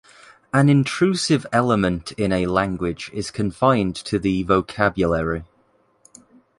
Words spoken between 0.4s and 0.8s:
An